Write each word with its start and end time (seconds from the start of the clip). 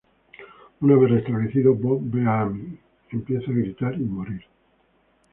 Una 0.79 0.95
vez 0.95 1.11
restablecido, 1.11 1.75
Bob 1.75 2.01
ve 2.05 2.25
a 2.25 2.41
Amy, 2.41 2.75
empieza 3.11 3.51
a 3.51 3.53
gritar 3.53 3.93
y 3.93 4.03
morir. 4.03 4.41